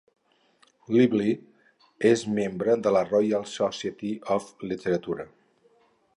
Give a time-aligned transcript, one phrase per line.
[0.95, 1.33] Lively
[2.13, 5.29] és membre de la Royal Society of Literature.